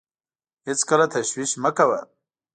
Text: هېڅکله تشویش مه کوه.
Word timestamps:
هېڅکله 0.67 1.05
تشویش 1.13 1.51
مه 1.63 1.71
کوه. 1.77 1.99